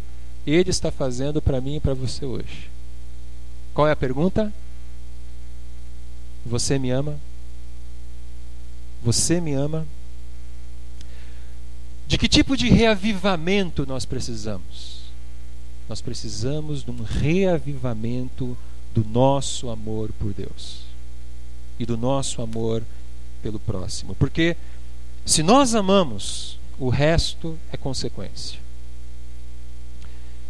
ele 0.46 0.70
está 0.70 0.92
fazendo 0.92 1.42
para 1.42 1.60
mim 1.60 1.78
e 1.78 1.80
para 1.80 1.96
você 1.96 2.28
hoje. 2.28 2.70
Qual 3.74 3.88
é 3.88 3.92
a 3.92 3.96
pergunta? 3.96 4.54
Você 6.46 6.78
me 6.78 6.92
ama? 6.92 7.20
Você 9.02 9.42
me 9.42 9.54
ama? 9.54 9.88
De 12.08 12.20
que 12.20 12.28
tipo 12.28 12.56
de 12.56 12.70
reavivamento 12.70 13.84
nós 13.88 14.06
precisamos? 14.06 15.08
Nós 15.90 16.02
precisamos 16.02 16.84
de 16.84 16.92
um 16.92 17.02
reavivamento 17.02 18.56
do 18.98 19.08
nosso 19.08 19.70
amor 19.70 20.12
por 20.14 20.34
Deus 20.34 20.80
e 21.78 21.86
do 21.86 21.96
nosso 21.96 22.42
amor 22.42 22.82
pelo 23.44 23.60
próximo. 23.60 24.16
Porque 24.16 24.58
se 25.24 25.44
nós 25.44 25.76
amamos, 25.76 26.58
o 26.80 26.90
resto 26.90 27.60
é 27.72 27.78
consequência. 27.78 28.60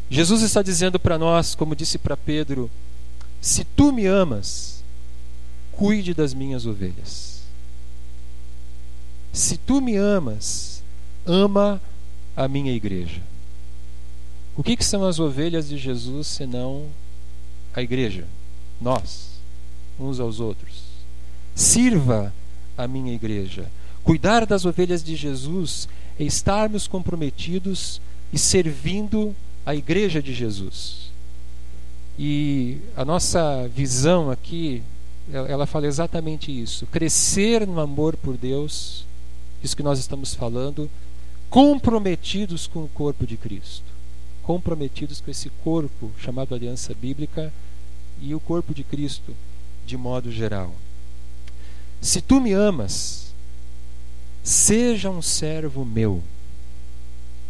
Jesus 0.10 0.42
está 0.42 0.62
dizendo 0.62 0.98
para 0.98 1.18
nós, 1.18 1.56
como 1.56 1.76
disse 1.76 1.98
para 1.98 2.16
Pedro: 2.16 2.72
se 3.42 3.66
tu 3.66 3.92
me 3.92 4.06
amas, 4.06 4.82
cuide 5.74 6.14
das 6.14 6.34
minhas 6.34 6.66
ovelhas. 6.66 7.42
Se 9.34 9.58
tu 9.58 9.82
me 9.82 9.98
amas, 9.98 10.82
ama 11.26 11.82
a 12.34 12.48
minha 12.48 12.72
igreja. 12.72 13.22
O 14.56 14.64
que, 14.64 14.78
que 14.78 14.86
são 14.86 15.06
as 15.06 15.20
ovelhas 15.20 15.68
de 15.68 15.78
Jesus 15.78 16.28
senão 16.28 16.88
a 17.74 17.82
igreja? 17.82 18.26
nós, 18.80 19.32
uns 20.00 20.20
aos 20.20 20.40
outros. 20.40 20.84
Sirva 21.56 22.34
a 22.78 22.88
minha 22.88 23.14
igreja. 23.14 23.70
Cuidar 24.04 24.46
das 24.46 24.66
ovelhas 24.66 25.04
de 25.04 25.16
Jesus 25.16 25.90
é 26.20 26.24
estarmos 26.24 26.88
comprometidos 26.88 28.00
e 28.32 28.38
servindo 28.38 29.36
a 29.66 29.76
igreja 29.76 30.22
de 30.22 30.34
Jesus. 30.34 31.12
E 32.18 32.80
a 32.96 33.04
nossa 33.04 33.68
visão 33.68 34.32
aqui, 34.32 34.82
ela 35.32 35.66
fala 35.66 35.88
exatamente 35.88 36.52
isso: 36.52 36.86
crescer 36.88 37.68
no 37.68 37.80
amor 37.80 38.16
por 38.16 38.38
Deus, 38.38 39.06
isso 39.64 39.76
que 39.76 39.84
nós 39.84 40.00
estamos 40.00 40.34
falando, 40.34 40.90
comprometidos 41.50 42.66
com 42.66 42.84
o 42.84 42.90
corpo 42.90 43.26
de 43.26 43.38
Cristo, 43.38 43.86
comprometidos 44.48 45.20
com 45.20 45.30
esse 45.30 45.50
corpo 45.50 46.10
chamado 46.18 46.56
aliança 46.56 46.94
bíblica 46.94 47.52
e 48.22 48.34
o 48.34 48.40
corpo 48.40 48.74
de 48.74 48.82
Cristo 48.82 49.36
de 49.86 49.98
modo 49.98 50.32
geral. 50.32 50.74
Se 52.00 52.22
tu 52.22 52.40
me 52.40 52.54
amas, 52.54 53.34
seja 54.42 55.10
um 55.10 55.22
servo 55.22 55.84
meu, 55.84 56.24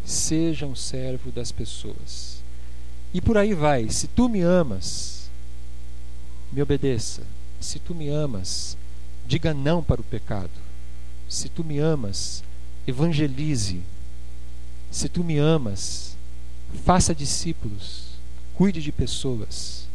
seja 0.03 0.65
um 0.65 0.75
servo 0.75 1.31
das 1.31 1.51
pessoas. 1.51 2.41
E 3.13 3.21
por 3.21 3.38
aí 3.38 3.53
vai. 3.53 3.91
Se 3.91 4.07
tu 4.07 4.27
me 4.27 4.41
amas, 4.41 5.29
me 6.51 6.63
obedeça. 6.63 7.21
Se 7.60 7.77
tu 7.77 7.93
me 7.93 8.10
amas, 8.10 8.75
diga 9.27 9.53
não 9.53 9.83
para 9.83 10.01
o 10.01 10.03
pecado. 10.03 10.49
Se 11.29 11.47
tu 11.47 11.63
me 11.63 11.77
amas, 11.77 12.43
evangelize. 12.88 13.81
Se 14.89 15.07
tu 15.07 15.23
me 15.23 15.38
amas, 15.38 16.16
faça 16.86 17.13
discípulos, 17.13 18.06
cuide 18.53 18.82
de 18.82 18.91
pessoas 18.91 19.88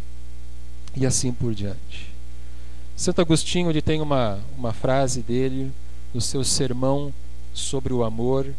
e 0.95 1.07
assim 1.07 1.33
por 1.33 1.55
diante. 1.55 2.13
Santo 2.97 3.21
Agostinho 3.21 3.71
ele 3.71 3.83
tem 3.83 4.01
uma, 4.01 4.39
uma 4.57 4.73
frase 4.73 5.23
dele 5.23 5.73
no 6.13 6.21
seu 6.21 6.45
sermão 6.45 7.13
sobre 7.53 7.93
o 7.93 8.05
amor, 8.05 8.53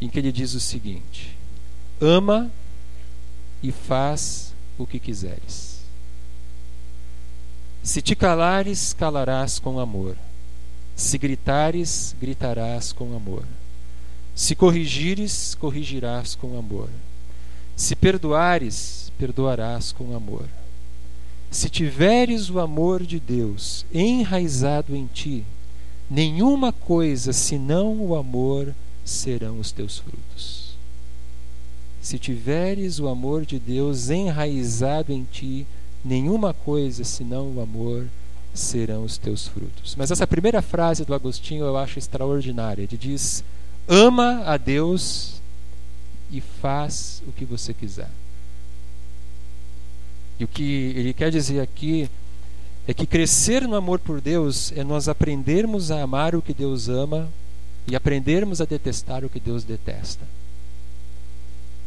em 0.00 0.08
que 0.08 0.18
ele 0.18 0.32
diz 0.32 0.54
o 0.54 0.60
seguinte: 0.60 1.36
Ama 2.00 2.50
e 3.62 3.70
faz 3.70 4.54
o 4.78 4.86
que 4.86 4.98
quiseres. 4.98 5.76
Se 7.82 8.02
te 8.02 8.16
calares, 8.16 8.92
calarás 8.92 9.58
com 9.58 9.78
amor. 9.78 10.16
Se 10.96 11.16
gritares, 11.18 12.16
gritarás 12.20 12.92
com 12.92 13.14
amor. 13.14 13.44
Se 14.34 14.54
corrigires, 14.54 15.54
corrigirás 15.54 16.34
com 16.34 16.58
amor. 16.58 16.90
Se 17.76 17.94
perdoares, 17.94 19.12
perdoarás 19.18 19.92
com 19.92 20.16
amor. 20.16 20.46
Se 21.50 21.68
tiveres 21.68 22.50
o 22.50 22.58
amor 22.58 23.04
de 23.04 23.20
Deus 23.20 23.84
enraizado 23.92 24.96
em 24.96 25.06
ti, 25.06 25.44
nenhuma 26.10 26.72
coisa 26.72 27.32
senão 27.32 27.94
o 28.00 28.16
amor 28.16 28.74
serão 29.04 29.60
os 29.60 29.70
teus 29.70 29.98
frutos. 29.98 30.74
Se 32.00 32.18
tiveres 32.18 32.98
o 32.98 33.08
amor 33.08 33.44
de 33.44 33.58
Deus 33.58 34.10
enraizado 34.10 35.12
em 35.12 35.26
ti, 35.30 35.66
nenhuma 36.04 36.54
coisa 36.54 37.04
senão 37.04 37.52
o 37.52 37.60
amor 37.60 38.06
serão 38.54 39.04
os 39.04 39.18
teus 39.18 39.48
frutos. 39.48 39.94
Mas 39.96 40.10
essa 40.10 40.26
primeira 40.26 40.62
frase 40.62 41.04
do 41.04 41.14
Agostinho 41.14 41.64
eu 41.64 41.76
acho 41.76 41.98
extraordinária. 41.98 42.82
Ele 42.82 42.96
diz: 42.96 43.44
Ama 43.88 44.42
a 44.46 44.56
Deus 44.56 45.42
e 46.36 46.40
faz 46.40 47.22
o 47.26 47.32
que 47.32 47.44
você 47.44 47.72
quiser. 47.72 48.10
E 50.38 50.44
o 50.44 50.48
que 50.48 50.92
ele 50.94 51.14
quer 51.14 51.30
dizer 51.30 51.60
aqui 51.60 52.08
é 52.86 52.92
que 52.92 53.06
crescer 53.06 53.66
no 53.66 53.74
amor 53.74 53.98
por 53.98 54.20
Deus 54.20 54.70
é 54.72 54.84
nós 54.84 55.08
aprendermos 55.08 55.90
a 55.90 56.02
amar 56.02 56.34
o 56.34 56.42
que 56.42 56.52
Deus 56.52 56.88
ama 56.88 57.28
e 57.86 57.96
aprendermos 57.96 58.60
a 58.60 58.64
detestar 58.64 59.24
o 59.24 59.30
que 59.30 59.40
Deus 59.40 59.64
detesta. 59.64 60.24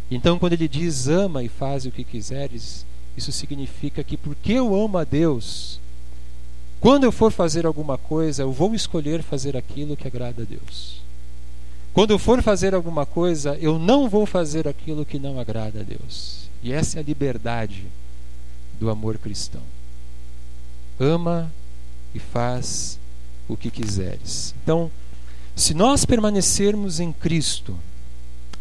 Então, 0.09 0.39
quando 0.39 0.53
ele 0.53 0.67
diz 0.67 1.07
ama 1.07 1.43
e 1.43 1.47
faz 1.47 1.85
o 1.85 1.91
que 1.91 2.03
quiseres, 2.03 2.85
isso 3.15 3.31
significa 3.31 4.03
que 4.03 4.17
porque 4.17 4.53
eu 4.53 4.75
amo 4.75 4.97
a 4.97 5.03
Deus, 5.03 5.79
quando 6.79 7.03
eu 7.03 7.11
for 7.11 7.31
fazer 7.31 7.65
alguma 7.65 7.97
coisa, 7.97 8.41
eu 8.41 8.51
vou 8.51 8.73
escolher 8.73 9.21
fazer 9.21 9.55
aquilo 9.55 9.95
que 9.95 10.07
agrada 10.07 10.41
a 10.41 10.45
Deus. 10.45 11.01
Quando 11.93 12.11
eu 12.11 12.19
for 12.19 12.41
fazer 12.41 12.73
alguma 12.73 13.05
coisa, 13.05 13.57
eu 13.59 13.79
não 13.79 14.07
vou 14.07 14.25
fazer 14.25 14.67
aquilo 14.67 15.05
que 15.05 15.19
não 15.19 15.39
agrada 15.39 15.81
a 15.81 15.83
Deus. 15.83 16.49
E 16.61 16.71
essa 16.71 16.97
é 16.97 17.01
a 17.01 17.03
liberdade 17.03 17.85
do 18.79 18.89
amor 18.89 19.17
cristão. 19.17 19.61
Ama 20.99 21.51
e 22.13 22.19
faz 22.19 22.99
o 23.47 23.57
que 23.57 23.71
quiseres. 23.71 24.53
Então, 24.63 24.91
se 25.55 25.73
nós 25.73 26.05
permanecermos 26.05 26.99
em 26.99 27.11
Cristo, 27.11 27.77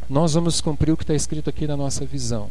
nós 0.09 0.35
vamos 0.35 0.61
cumprir 0.61 0.93
o 0.93 0.97
que 0.97 1.05
está 1.05 1.14
escrito 1.14 1.51
aqui 1.51 1.67
na 1.67 1.77
nossa 1.77 2.05
visão. 2.05 2.51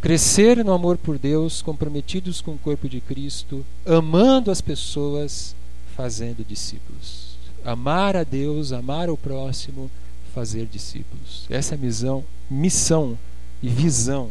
Crescer 0.00 0.64
no 0.64 0.72
amor 0.72 0.96
por 0.96 1.18
Deus, 1.18 1.60
comprometidos 1.60 2.40
com 2.40 2.52
o 2.52 2.58
corpo 2.58 2.88
de 2.88 3.00
Cristo, 3.00 3.64
amando 3.84 4.50
as 4.50 4.60
pessoas, 4.60 5.54
fazendo 5.94 6.42
discípulos. 6.46 7.29
Amar 7.64 8.16
a 8.16 8.24
Deus, 8.24 8.72
amar 8.72 9.10
o 9.10 9.16
próximo, 9.16 9.90
fazer 10.34 10.66
discípulos. 10.66 11.46
Essa 11.50 11.74
é 11.74 11.78
a 11.78 11.80
missão, 11.80 12.24
missão 12.50 13.18
e 13.62 13.68
visão 13.68 14.30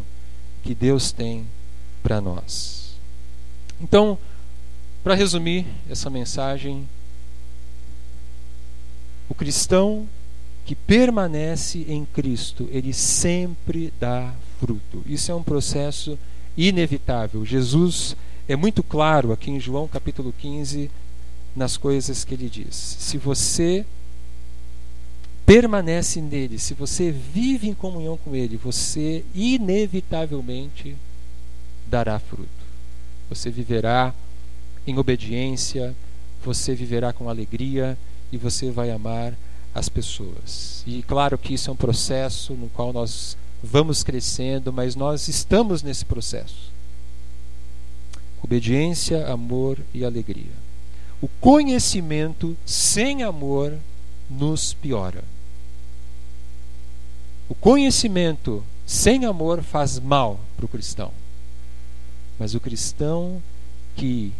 que 0.63 0.73
Deus 0.73 1.11
tem 1.11 1.45
para 2.01 2.19
nós. 2.19 2.95
Então, 3.81 4.17
para 5.03 5.15
resumir 5.15 5.65
essa 5.89 6.09
mensagem, 6.09 6.87
o 9.29 9.35
cristão 9.35 10.07
que 10.65 10.75
permanece 10.75 11.85
em 11.87 12.05
Cristo, 12.05 12.67
ele 12.71 12.93
sempre 12.93 13.93
dá 13.99 14.33
fruto. 14.59 15.01
Isso 15.05 15.31
é 15.31 15.35
um 15.35 15.43
processo 15.43 16.17
inevitável. 16.57 17.45
Jesus 17.45 18.15
é 18.47 18.55
muito 18.55 18.83
claro 18.83 19.31
aqui 19.31 19.49
em 19.49 19.59
João 19.59 19.87
capítulo 19.87 20.33
15 20.37 20.91
nas 21.59 21.75
coisas 21.75 22.23
que 22.23 22.33
ele 22.33 22.49
diz. 22.49 22.73
Se 22.73 23.17
você 23.17 23.85
permanece 25.45 26.21
nele, 26.21 26.57
se 26.57 26.73
você 26.73 27.11
vive 27.11 27.67
em 27.67 27.73
comunhão 27.73 28.17
com 28.17 28.33
ele, 28.33 28.55
você 28.55 29.25
inevitavelmente 29.35 30.95
dará 31.85 32.17
fruto. 32.17 32.47
Você 33.29 33.49
viverá 33.49 34.13
em 34.87 34.97
obediência, 34.97 35.93
você 36.43 36.73
viverá 36.73 37.11
com 37.11 37.27
alegria 37.27 37.97
e 38.31 38.37
você 38.37 38.71
vai 38.71 38.89
amar 38.89 39.33
as 39.75 39.89
pessoas. 39.89 40.81
E 40.87 41.03
claro 41.03 41.37
que 41.37 41.53
isso 41.53 41.69
é 41.69 41.73
um 41.73 41.75
processo 41.75 42.53
no 42.53 42.69
qual 42.69 42.93
nós 42.93 43.35
vamos 43.61 44.01
crescendo, 44.01 44.71
mas 44.71 44.95
nós 44.95 45.27
estamos 45.27 45.83
nesse 45.83 46.05
processo. 46.05 46.71
Obediência, 48.41 49.27
amor 49.27 49.77
e 49.93 50.05
alegria. 50.05 50.58
O 51.21 51.27
conhecimento 51.27 52.55
sem 52.65 53.23
amor 53.23 53.77
nos 54.29 54.73
piora. 54.73 55.23
O 57.49 57.55
conhecimento 57.55 58.63
sem 58.85 59.25
amor 59.25 59.61
faz 59.61 59.99
mal 59.99 60.39
para 60.55 60.65
o 60.65 60.69
cristão. 60.69 61.11
Mas 62.37 62.55
o 62.55 62.59
cristão 62.59 63.41
que 63.95 64.31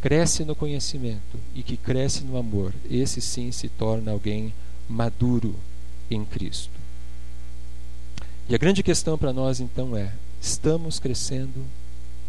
cresce 0.00 0.44
no 0.44 0.54
conhecimento 0.54 1.38
e 1.54 1.62
que 1.62 1.76
cresce 1.76 2.24
no 2.24 2.36
amor, 2.36 2.74
esse 2.90 3.20
sim 3.20 3.52
se 3.52 3.68
torna 3.68 4.12
alguém 4.12 4.52
maduro 4.88 5.54
em 6.10 6.24
Cristo. 6.24 6.72
E 8.48 8.54
a 8.54 8.58
grande 8.58 8.82
questão 8.82 9.18
para 9.18 9.32
nós 9.32 9.60
então 9.60 9.96
é: 9.96 10.12
estamos 10.40 10.98
crescendo 10.98 11.64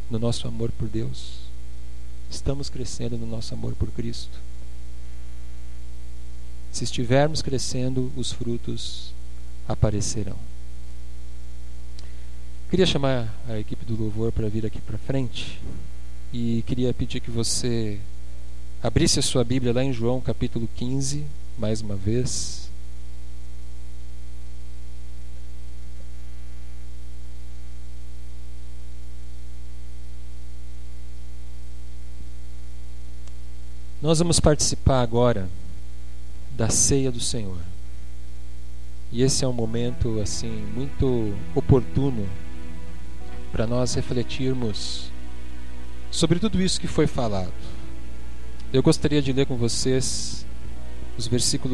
no 0.09 0.19
nosso 0.19 0.47
amor 0.47 0.71
por 0.71 0.87
Deus? 0.87 1.48
Estamos 2.29 2.69
crescendo 2.69 3.17
no 3.17 3.25
nosso 3.25 3.53
amor 3.53 3.73
por 3.73 3.89
Cristo? 3.91 4.37
Se 6.71 6.83
estivermos 6.83 7.41
crescendo, 7.41 8.11
os 8.15 8.31
frutos 8.31 9.13
aparecerão. 9.67 10.37
Queria 12.69 12.85
chamar 12.85 13.33
a 13.47 13.57
equipe 13.57 13.83
do 13.83 13.95
louvor 13.95 14.31
para 14.31 14.47
vir 14.47 14.65
aqui 14.65 14.79
para 14.79 14.97
frente 14.99 15.59
e 16.31 16.63
queria 16.67 16.93
pedir 16.93 17.19
que 17.19 17.31
você 17.31 17.99
abrisse 18.81 19.17
a 19.17 19.23
sua 19.23 19.43
Bíblia 19.43 19.73
lá 19.73 19.83
em 19.83 19.91
João 19.91 20.21
capítulo 20.21 20.69
15, 20.75 21.25
mais 21.57 21.81
uma 21.81 21.95
vez. 21.95 22.68
Nós 34.09 34.17
vamos 34.17 34.39
participar 34.39 35.03
agora 35.03 35.47
da 36.57 36.67
ceia 36.67 37.11
do 37.11 37.19
Senhor. 37.19 37.59
E 39.11 39.21
esse 39.21 39.45
é 39.45 39.47
um 39.47 39.53
momento 39.53 40.19
assim 40.19 40.49
muito 40.73 41.35
oportuno 41.53 42.27
para 43.51 43.67
nós 43.67 43.93
refletirmos 43.93 45.11
sobre 46.09 46.39
tudo 46.39 46.59
isso 46.59 46.81
que 46.81 46.87
foi 46.87 47.05
falado. 47.05 47.53
Eu 48.73 48.81
gostaria 48.81 49.21
de 49.21 49.31
ler 49.31 49.45
com 49.45 49.55
vocês 49.55 50.43
os 51.15 51.27
versículos 51.27 51.67